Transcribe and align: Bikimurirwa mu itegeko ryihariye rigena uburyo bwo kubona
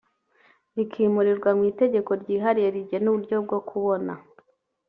Bikimurirwa 0.75 1.49
mu 1.57 1.63
itegeko 1.71 2.11
ryihariye 2.21 2.69
rigena 2.75 3.07
uburyo 3.09 3.35
bwo 3.45 3.59
kubona 3.69 4.13